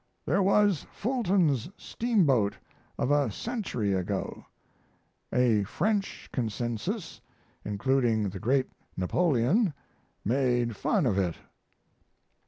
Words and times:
There 0.25 0.41
was 0.41 0.87
Fulton's 0.91 1.69
steamboat 1.77 2.57
of 2.97 3.11
a 3.11 3.29
century 3.29 3.93
ago: 3.93 4.47
a 5.31 5.63
French 5.65 6.27
Consensus, 6.33 7.21
including 7.63 8.27
the 8.29 8.39
great 8.39 8.67
Napoleon, 8.97 9.75
made 10.25 10.75
fun 10.75 11.05
of 11.05 11.19
it. 11.19 11.35